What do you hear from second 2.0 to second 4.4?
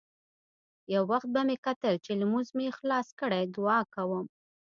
چې لمونځ مې خلاص کړى دعا کوم.